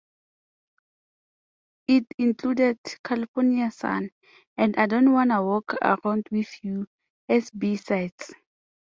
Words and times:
It 1.87 2.07
included 2.17 2.79
"California 3.03 3.69
Sun" 3.69 4.09
and 4.57 4.75
"I 4.75 4.87
Don't 4.87 5.11
Wanna 5.13 5.43
Walk 5.45 5.75
Around 5.79 6.25
with 6.31 6.49
You" 6.65 6.87
as 7.29 7.51
B-sides. 7.51 8.33